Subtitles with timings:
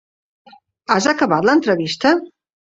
[0.95, 2.17] Has acabat l'entrevista?